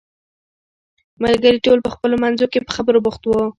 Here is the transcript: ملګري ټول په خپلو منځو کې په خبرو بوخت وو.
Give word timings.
ملګري 1.23 1.59
ټول 1.65 1.79
په 1.83 1.89
خپلو 1.95 2.15
منځو 2.23 2.45
کې 2.51 2.65
په 2.65 2.71
خبرو 2.75 3.03
بوخت 3.05 3.21
وو. 3.25 3.41